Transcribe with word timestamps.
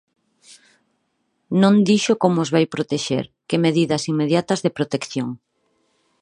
Non 1.61 1.75
dixo 1.89 2.13
como 2.23 2.37
os 2.43 2.49
vai 2.55 2.65
protexer, 2.75 3.25
que 3.47 3.61
medidas 3.65 4.03
inmediatas 4.11 4.59
de 4.65 4.75
protección. 4.77 5.29